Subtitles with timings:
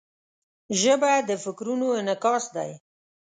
[0.81, 2.71] ژبه د فکرونو انعکاس دی